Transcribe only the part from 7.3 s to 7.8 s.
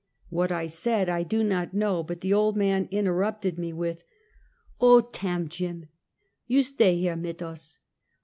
us.